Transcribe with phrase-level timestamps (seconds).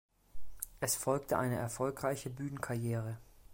[0.79, 3.19] Es folgte eine erfolgreiche Bühnenkarriere.